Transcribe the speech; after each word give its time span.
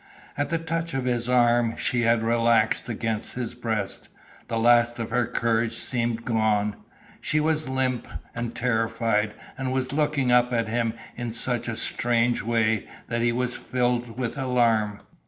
At 0.35 0.49
the 0.49 0.57
touch 0.57 0.95
of 0.95 1.05
his 1.05 1.29
arms 1.29 1.79
she 1.79 2.01
had 2.01 2.23
relaxed 2.23 2.89
against 2.89 3.33
his 3.33 3.53
breast. 3.53 4.09
The 4.47 4.57
last 4.57 4.97
of 4.97 5.11
her 5.11 5.27
courage 5.27 5.77
seemed 5.77 6.25
gone. 6.25 6.75
She 7.21 7.39
was 7.39 7.69
limp, 7.69 8.07
and 8.33 8.55
terrified, 8.55 9.35
and 9.59 9.71
was 9.71 9.93
looking 9.93 10.31
up 10.31 10.51
at 10.51 10.67
him 10.67 10.95
in 11.15 11.31
such 11.31 11.67
a 11.67 11.75
strange 11.75 12.41
way 12.41 12.87
that 13.09 13.21
he 13.21 13.31
was 13.31 13.53
filled 13.53 14.17
with 14.17 14.39
alarm. 14.39 15.01